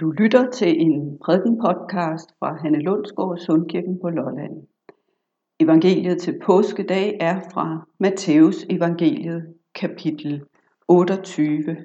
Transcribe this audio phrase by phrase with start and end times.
[0.00, 4.66] Du lytter til en prædikenpodcast fra Hanne Lundsgaard Sundkirken på Lolland.
[5.60, 10.44] Evangeliet til påskedag er fra Matteus evangeliet kapitel
[10.88, 11.76] 28.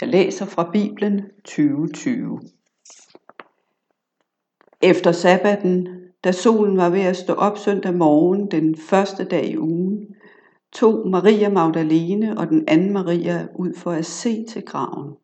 [0.00, 2.40] Jeg læser fra Bibelen 2020.
[4.82, 5.88] Efter sabbaten,
[6.24, 10.14] da solen var ved at stå op søndag morgen den første dag i ugen,
[10.72, 15.16] tog Maria Magdalene og den anden Maria ud for at se til graven.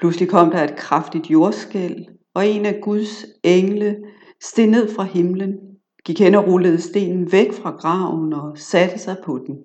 [0.00, 3.96] Pludselig kom der et kraftigt jordskæl, og en af Guds engle
[4.42, 5.58] steg ned fra himlen,
[6.04, 9.64] gik hen og rullede stenen væk fra graven og satte sig på den.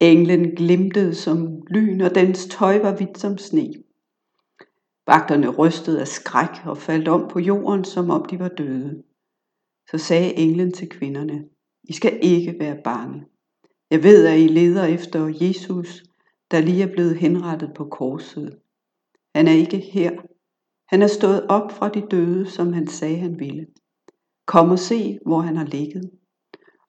[0.00, 3.72] Englen glimtede som lyn, og dens tøj var hvidt som sne.
[5.06, 9.02] Vagterne rystede af skræk og faldt om på jorden, som om de var døde.
[9.90, 11.44] Så sagde englen til kvinderne,
[11.84, 13.24] I skal ikke være bange.
[13.90, 16.02] Jeg ved, at I leder efter Jesus,
[16.50, 18.58] der lige er blevet henrettet på korset.
[19.34, 20.10] Han er ikke her.
[20.88, 23.66] Han er stået op fra de døde, som han sagde, han ville.
[24.46, 26.10] Kom og se, hvor han har ligget.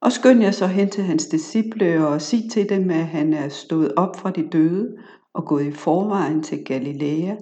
[0.02, 3.50] Og skynd jer så hen til hans disciple og sig til dem, at han er
[3.50, 4.98] stået op fra de døde
[5.34, 7.36] og gået i forvejen til Galilea,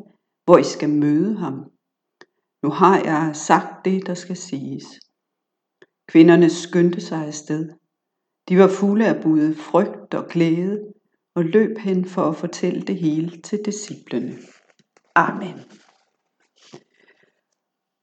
[0.45, 1.53] hvor I skal møde ham.
[2.63, 4.85] Nu har jeg sagt det, der skal siges.
[6.07, 7.69] Kvinderne skyndte sig afsted.
[8.49, 10.79] De var fulde af både frygt og glæde
[11.35, 14.33] og løb hen for at fortælle det hele til disciplene.
[15.19, 15.59] Amen.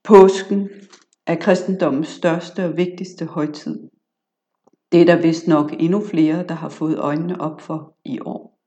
[0.05, 0.69] Påsken
[1.27, 3.91] er kristendommens største og vigtigste højtid.
[4.93, 8.61] Det er der vist nok endnu flere, der har fået øjnene op for i år.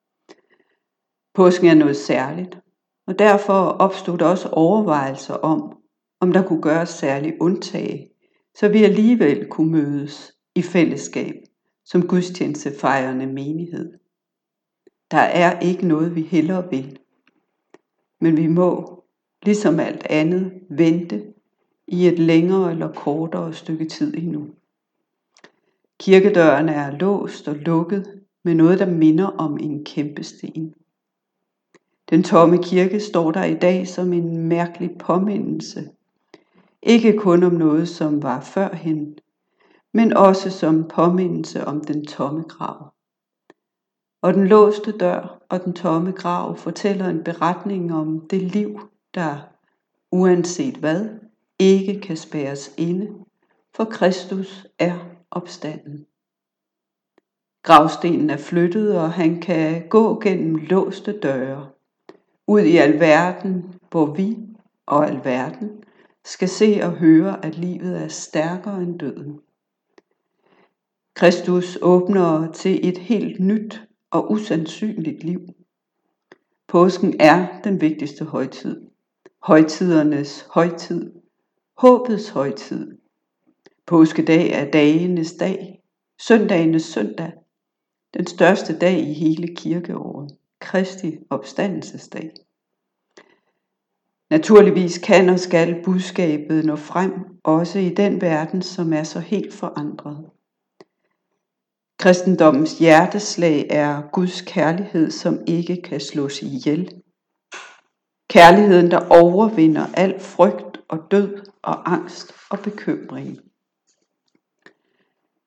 [1.34, 2.60] Påsken er noget særligt,
[3.08, 5.78] og derfor opstod der også overvejelser om,
[6.22, 8.10] om der kunne gøres særlige undtag,
[8.56, 11.36] så vi alligevel kunne mødes i fællesskab
[11.86, 13.94] som gudstjenestefejrende menighed.
[15.12, 16.99] Der er ikke noget, vi hellere vil,
[18.20, 19.04] men vi må,
[19.44, 21.24] ligesom alt andet, vente
[21.88, 24.48] i et længere eller kortere stykke tid endnu.
[26.00, 30.74] Kirkedøren er låst og lukket med noget, der minder om en kæmpe sten.
[32.10, 35.90] Den tomme kirke står der i dag som en mærkelig påmindelse.
[36.84, 39.18] Ikke kun om noget, som var førhen,
[39.94, 42.94] men også som påmindelse om den tomme grav.
[44.22, 48.80] Og den låste dør og den tomme grav fortæller en beretning om det liv,
[49.14, 49.38] der,
[50.12, 51.10] uanset hvad,
[51.60, 53.08] ikke kan spæres inde,
[53.76, 54.96] for Kristus er
[55.32, 56.06] opstanden.
[57.64, 61.70] Gravstenen er flyttet, og han kan gå gennem låste døre,
[62.48, 64.38] ud i alverden, hvor vi
[64.86, 65.84] og alverden
[66.26, 69.40] skal se og høre, at livet er stærkere end døden.
[71.16, 75.40] Kristus åbner til et helt nyt og usandsynligt liv.
[76.68, 78.82] Påsken er den vigtigste højtid.
[79.44, 81.12] Højtidernes højtid.
[81.78, 82.98] Håbets højtid.
[83.86, 85.82] Påskedag er dagenes dag.
[86.20, 87.32] Søndagenes søndag.
[88.14, 90.32] Den største dag i hele kirkeåret.
[90.60, 92.32] Kristi opstandelsesdag.
[94.30, 97.12] Naturligvis kan og skal budskabet nå frem,
[97.44, 100.30] også i den verden, som er så helt forandret.
[102.00, 107.02] Kristendommens hjerteslag er Guds kærlighed, som ikke kan slås ihjel.
[108.30, 113.38] Kærligheden, der overvinder al frygt og død og angst og bekymring.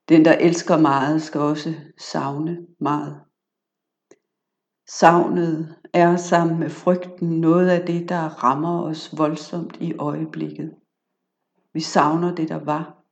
[0.09, 3.21] Den, der elsker meget, skal også savne meget.
[4.89, 10.75] Savnet er sammen med frygten noget af det, der rammer os voldsomt i øjeblikket.
[11.75, 13.05] Vi savner det, der var,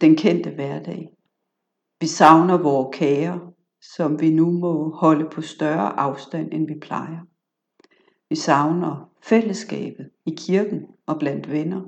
[0.00, 1.08] den kendte hverdag.
[2.02, 7.20] Vi savner vores kære, som vi nu må holde på større afstand, end vi plejer.
[8.28, 11.82] Vi savner fællesskabet i kirken og blandt venner.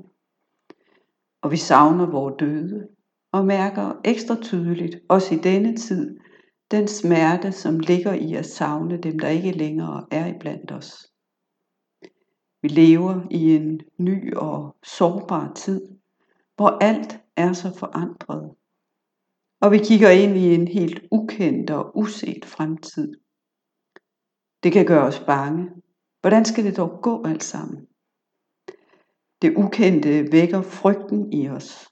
[1.41, 2.87] Og vi savner vores døde
[3.31, 6.19] og mærker ekstra tydeligt, også i denne tid,
[6.71, 11.11] den smerte, som ligger i at savne dem, der ikke længere er iblandt os.
[12.61, 15.81] Vi lever i en ny og sårbar tid,
[16.55, 18.51] hvor alt er så forandret
[19.65, 23.13] og vi kigger ind i en helt ukendt og uset fremtid.
[24.63, 25.69] Det kan gøre os bange.
[26.21, 27.87] Hvordan skal det dog gå alt sammen?
[29.41, 31.89] Det ukendte vækker frygten i os.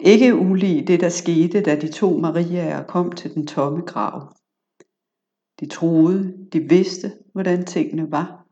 [0.00, 4.32] Ikke ulig det, der skete, da de to Mariaer kom til den tomme grav.
[5.60, 8.46] De troede, de vidste, hvordan tingene var,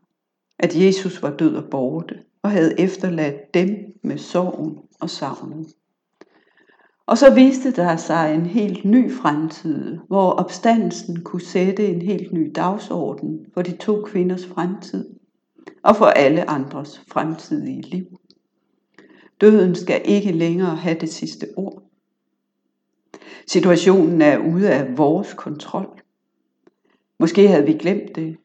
[0.59, 3.69] at Jesus var død og borte, og havde efterladt dem
[4.03, 5.67] med sorgen og savnet.
[7.07, 12.33] Og så viste der sig en helt ny fremtid, hvor opstandelsen kunne sætte en helt
[12.33, 15.15] ny dagsorden for de to kvinders fremtid.
[15.83, 18.05] og for alle andres fremtidige liv.
[19.41, 21.83] Døden skal ikke længere have det sidste ord.
[23.47, 26.01] Situationen er ude af vores kontrol.
[27.19, 28.37] Måske havde vi glemt det.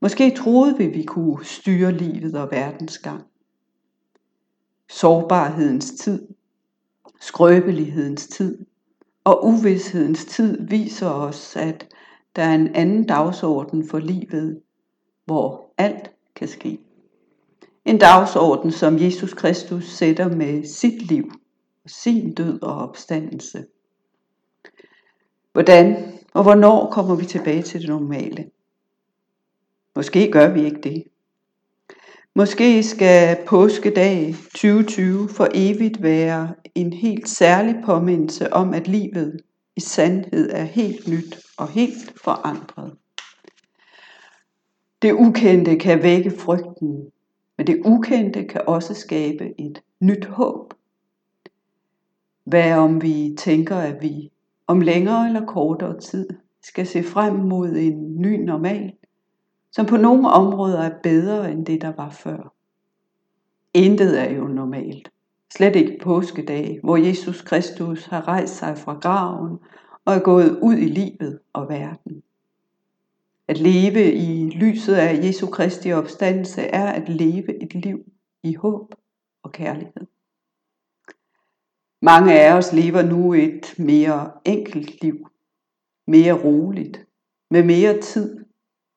[0.00, 3.24] Måske troede vi, vi kunne styre livet og verdens gang.
[4.90, 6.33] Sårbarhedens tid,
[7.24, 8.66] skrøbelighedens tid
[9.24, 11.88] og uvidshedens tid viser os, at
[12.36, 14.60] der er en anden dagsorden for livet,
[15.24, 16.78] hvor alt kan ske.
[17.84, 21.32] En dagsorden, som Jesus Kristus sætter med sit liv,
[21.86, 23.66] sin død og opstandelse.
[25.52, 28.50] Hvordan og hvornår kommer vi tilbage til det normale?
[29.96, 31.04] Måske gør vi ikke det.
[32.36, 39.40] Måske skal påskedag 2020 for evigt være en helt særlig påmindelse om, at livet
[39.76, 42.94] i sandhed er helt nyt og helt forandret.
[45.02, 47.10] Det ukendte kan vække frygten,
[47.58, 50.74] men det ukendte kan også skabe et nyt håb.
[52.44, 54.30] Hvad om vi tænker, at vi
[54.66, 56.28] om længere eller kortere tid
[56.62, 58.92] skal se frem mod en ny normal,
[59.74, 62.54] som på nogle områder er bedre end det, der var før.
[63.74, 65.10] Intet er jo normalt.
[65.56, 69.58] Slet ikke påskedag, hvor Jesus Kristus har rejst sig fra graven
[70.04, 72.22] og er gået ud i livet og verden.
[73.48, 77.98] At leve i lyset af Jesu Kristi opstandelse er at leve et liv
[78.42, 78.94] i håb
[79.42, 80.06] og kærlighed.
[82.02, 85.28] Mange af os lever nu et mere enkelt liv,
[86.06, 87.06] mere roligt,
[87.50, 88.43] med mere tid,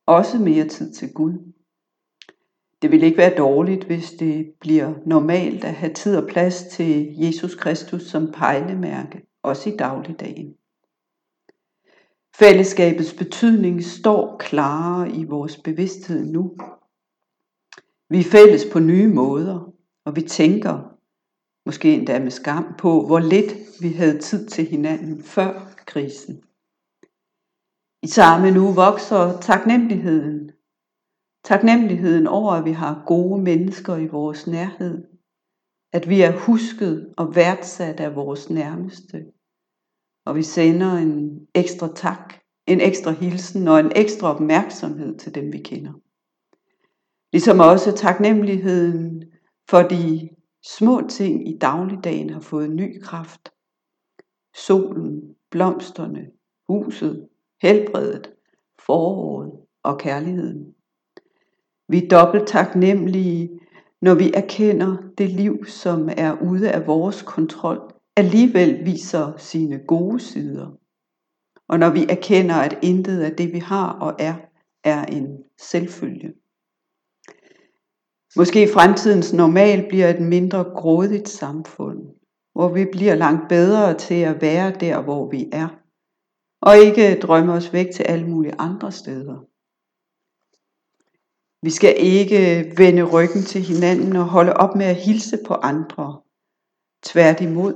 [0.08, 1.54] også mere tid til Gud.
[2.82, 7.16] Det vil ikke være dårligt, hvis det bliver normalt at have tid og plads til
[7.18, 10.56] Jesus Kristus som pejlemærke, også i dagligdagen.
[12.36, 16.58] Fællesskabets betydning står klarere i vores bevidsthed nu.
[18.10, 19.74] Vi er fælles på nye måder,
[20.06, 20.98] og vi tænker,
[21.66, 26.44] måske endda med skam, på hvor lidt vi havde tid til hinanden før krisen.
[28.08, 30.52] I samme nu vokser taknemmeligheden.
[31.44, 35.04] Taknemmeligheden over, at vi har gode mennesker i vores nærhed.
[35.94, 39.26] At vi er husket og værdsat af vores nærmeste
[40.28, 42.34] og vi sender en ekstra tak,
[42.68, 45.94] en ekstra hilsen og en ekstra opmærksomhed til dem, vi kender.
[47.34, 49.24] Ligesom også taknemmeligheden
[49.70, 50.30] for de
[50.78, 53.50] små ting i dagligdagen har fået ny kraft.
[54.56, 56.28] Solen, blomsterne,
[56.70, 57.28] huset,
[57.62, 58.32] helbredet,
[58.86, 59.52] foråret
[59.84, 60.74] og kærligheden.
[61.90, 63.60] Vi er dobbelt taknemmelige,
[64.02, 70.20] når vi erkender det liv, som er ude af vores kontrol, alligevel viser sine gode
[70.20, 70.72] sider.
[71.70, 74.36] Og når vi erkender, at intet af det, vi har og er,
[74.84, 76.34] er en selvfølge.
[78.36, 82.00] Måske fremtidens normal bliver et mindre grådigt samfund,
[82.54, 85.68] hvor vi bliver langt bedre til at være der, hvor vi er,
[86.62, 89.38] og ikke drømme os væk til alle mulige andre steder.
[91.66, 96.22] Vi skal ikke vende ryggen til hinanden og holde op med at hilse på andre.
[97.04, 97.76] Tværtimod,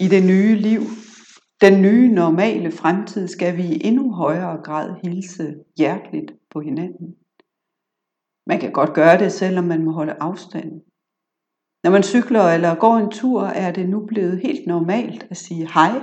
[0.00, 0.80] i det nye liv,
[1.60, 7.16] den nye normale fremtid, skal vi i endnu højere grad hilse hjerteligt på hinanden.
[8.46, 10.70] Man kan godt gøre det, selvom man må holde afstand.
[11.84, 15.72] Når man cykler eller går en tur, er det nu blevet helt normalt at sige
[15.74, 16.00] hej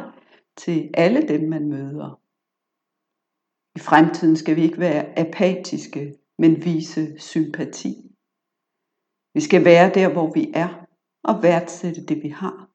[0.60, 2.22] til alle dem, man møder.
[3.76, 7.94] I fremtiden skal vi ikke være apatiske, men vise sympati.
[9.34, 10.86] Vi skal være der, hvor vi er,
[11.24, 12.70] og værdsætte det, vi har.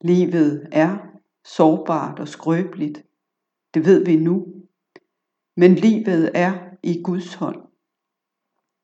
[0.00, 0.98] Livet er
[1.44, 3.04] sårbart og skrøbeligt.
[3.74, 4.46] Det ved vi nu.
[5.56, 7.62] Men livet er i Guds hånd.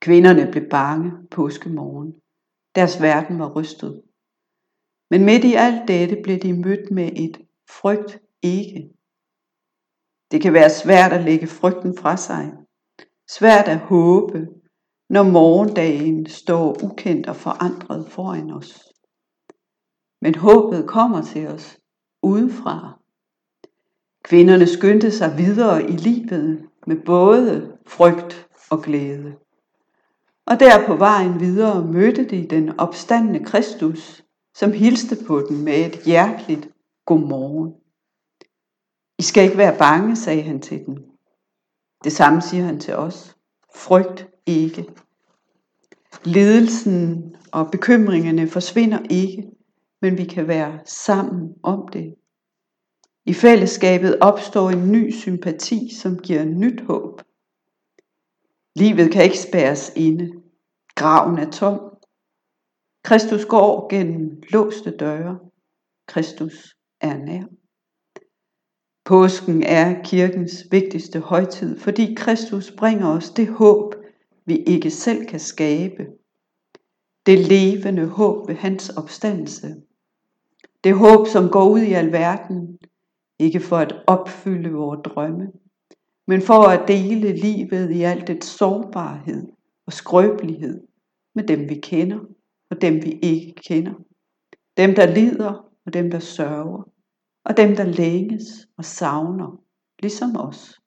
[0.00, 2.20] Kvinderne blev bange påskemorgen.
[2.74, 4.02] Deres verden var rystet.
[5.10, 8.90] Men midt i alt dette blev de mødt med et frygt ikke.
[10.30, 12.52] Det kan være svært at lægge frygten fra sig.
[13.28, 14.48] Svært at håbe,
[15.10, 18.92] når morgendagen står ukendt og forandret foran os.
[20.20, 21.78] Men håbet kommer til os
[22.22, 22.98] udefra.
[24.24, 29.34] Kvinderne skyndte sig videre i livet med både frygt og glæde.
[30.46, 35.86] Og der på vejen videre mødte de den opstandende Kristus, som hilste på dem med
[35.86, 36.68] et hjerteligt
[37.06, 37.74] godmorgen.
[39.18, 40.96] I skal ikke være bange, sagde han til dem.
[42.04, 43.36] Det samme siger han til os.
[43.74, 44.86] Frygt ikke.
[46.24, 49.50] Ledelsen og bekymringerne forsvinder ikke,
[50.02, 52.14] men vi kan være sammen om det.
[53.26, 57.22] I fællesskabet opstår en ny sympati, som giver nyt håb.
[58.76, 60.42] Livet kan ikke spærres inde.
[60.94, 61.80] Graven er tom.
[63.04, 65.38] Kristus går gennem låste døre.
[66.06, 67.44] Kristus er nær.
[69.04, 73.94] Påsken er kirkens vigtigste højtid, fordi Kristus bringer os det håb,
[74.46, 76.06] vi ikke selv kan skabe.
[77.26, 79.76] Det levende håb ved hans opstandelse.
[80.84, 82.78] Det håb, som går ud i alverden,
[83.38, 85.52] ikke for at opfylde vores drømme,
[86.26, 89.46] men for at dele livet i alt dets sårbarhed
[89.86, 90.80] og skrøbelighed
[91.34, 92.18] med dem, vi kender
[92.70, 93.94] og dem, vi ikke kender.
[94.76, 96.88] Dem, der lider og dem, der sørger,
[97.44, 99.60] og dem, der længes og savner,
[99.98, 100.80] ligesom os.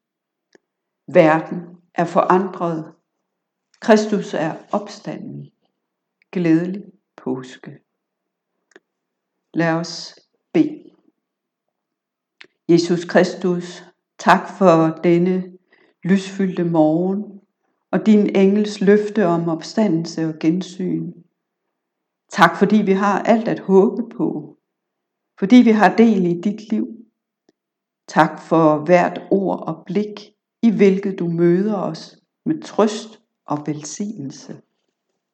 [1.07, 1.61] Verden
[1.93, 2.93] er forandret.
[3.79, 5.51] Kristus er opstanden.
[6.31, 6.83] Glædelig
[7.17, 7.79] påske.
[9.53, 10.15] Lad os
[10.53, 10.83] bede.
[12.69, 13.83] Jesus Kristus,
[14.19, 15.57] tak for denne
[16.03, 17.41] lysfyldte morgen
[17.91, 21.13] og din engels løfte om opstandelse og gensyn.
[22.29, 24.54] Tak fordi vi har alt at håbe på,
[25.39, 26.87] fordi vi har del i dit liv.
[28.07, 30.19] Tak for hvert ord og blik,
[30.61, 34.61] i hvilket du møder os med trøst og velsignelse.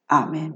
[0.09, 0.53] Amen.